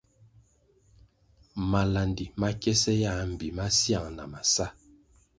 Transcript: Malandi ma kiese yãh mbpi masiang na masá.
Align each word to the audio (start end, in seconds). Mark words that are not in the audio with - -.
Malandi 1.71 2.25
ma 2.39 2.49
kiese 2.61 2.91
yãh 3.01 3.21
mbpi 3.31 3.47
masiang 3.57 4.07
na 4.15 4.23
masá. 4.33 4.65